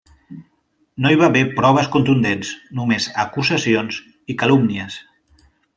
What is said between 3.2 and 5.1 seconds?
acusacions i calúmnies.